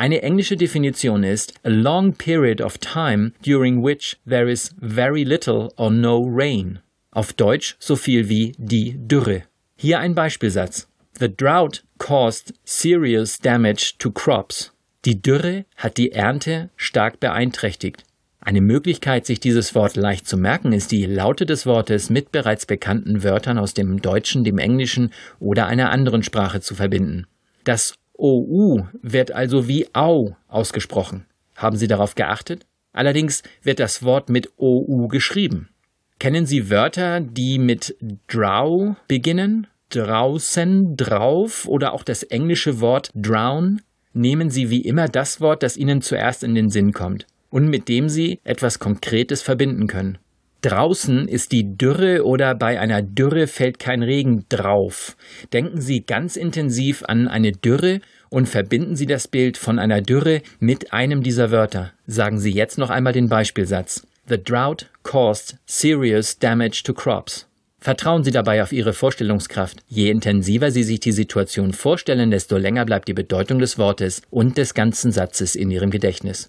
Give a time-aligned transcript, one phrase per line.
[0.00, 5.70] Eine englische Definition ist a long period of time during which there is very little
[5.76, 6.78] or no rain.
[7.10, 9.42] Auf Deutsch so viel wie die Dürre.
[9.74, 10.86] Hier ein Beispielsatz.
[11.18, 14.72] The drought caused serious damage to crops.
[15.04, 18.04] Die Dürre hat die Ernte stark beeinträchtigt.
[18.38, 22.66] Eine Möglichkeit, sich dieses Wort leicht zu merken, ist die Laute des Wortes mit bereits
[22.66, 27.26] bekannten Wörtern aus dem Deutschen, dem Englischen oder einer anderen Sprache zu verbinden.
[27.64, 31.24] Das OU wird also wie Au ausgesprochen.
[31.56, 32.66] Haben Sie darauf geachtet?
[32.92, 35.68] Allerdings wird das Wort mit OU geschrieben.
[36.18, 39.68] Kennen Sie Wörter, die mit Drow beginnen?
[39.90, 43.80] Draußen, drauf oder auch das englische Wort drown?
[44.12, 47.88] Nehmen Sie wie immer das Wort, das Ihnen zuerst in den Sinn kommt und mit
[47.88, 50.18] dem Sie etwas Konkretes verbinden können.
[50.62, 55.16] Draußen ist die Dürre oder bei einer Dürre fällt kein Regen drauf.
[55.52, 60.42] Denken Sie ganz intensiv an eine Dürre und verbinden Sie das Bild von einer Dürre
[60.58, 61.92] mit einem dieser Wörter.
[62.08, 64.04] Sagen Sie jetzt noch einmal den Beispielsatz.
[64.28, 67.46] The drought caused serious damage to crops.
[67.80, 69.78] Vertrauen Sie dabei auf Ihre Vorstellungskraft.
[69.86, 74.58] Je intensiver Sie sich die Situation vorstellen, desto länger bleibt die Bedeutung des Wortes und
[74.58, 76.48] des ganzen Satzes in Ihrem Gedächtnis.